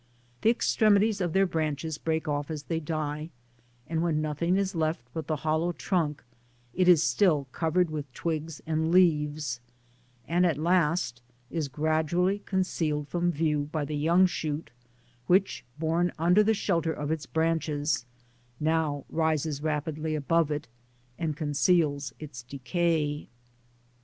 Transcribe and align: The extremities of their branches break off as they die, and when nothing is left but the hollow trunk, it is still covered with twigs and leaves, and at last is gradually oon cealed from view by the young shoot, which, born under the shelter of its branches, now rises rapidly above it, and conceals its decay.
The 0.41 0.49
extremities 0.49 1.21
of 1.21 1.31
their 1.31 1.45
branches 1.45 1.99
break 1.99 2.27
off 2.27 2.49
as 2.49 2.63
they 2.63 2.79
die, 2.79 3.29
and 3.85 4.01
when 4.01 4.19
nothing 4.19 4.57
is 4.57 4.73
left 4.73 5.03
but 5.13 5.27
the 5.27 5.35
hollow 5.45 5.73
trunk, 5.73 6.23
it 6.73 6.87
is 6.87 7.03
still 7.03 7.45
covered 7.51 7.91
with 7.91 8.11
twigs 8.11 8.63
and 8.65 8.89
leaves, 8.91 9.59
and 10.27 10.43
at 10.43 10.57
last 10.57 11.21
is 11.51 11.67
gradually 11.67 12.41
oon 12.51 12.63
cealed 12.63 13.09
from 13.09 13.31
view 13.31 13.69
by 13.71 13.85
the 13.85 13.95
young 13.95 14.25
shoot, 14.25 14.71
which, 15.27 15.63
born 15.77 16.11
under 16.17 16.41
the 16.41 16.55
shelter 16.55 16.91
of 16.91 17.11
its 17.11 17.27
branches, 17.27 18.03
now 18.59 19.05
rises 19.07 19.61
rapidly 19.61 20.15
above 20.15 20.49
it, 20.49 20.67
and 21.19 21.37
conceals 21.37 22.11
its 22.19 22.41
decay. 22.41 23.27